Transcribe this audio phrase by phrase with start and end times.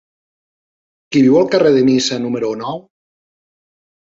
[1.13, 2.83] Qui viu al carrer de Niça número nou?